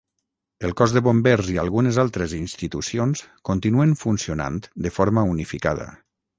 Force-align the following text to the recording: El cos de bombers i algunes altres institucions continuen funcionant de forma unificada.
El 0.69 0.71
cos 0.79 0.95
de 0.95 1.03
bombers 1.07 1.51
i 1.55 1.59
algunes 1.63 1.99
altres 2.05 2.33
institucions 2.39 3.23
continuen 3.53 3.95
funcionant 4.07 4.61
de 4.87 4.97
forma 5.01 5.29
unificada. 5.37 5.91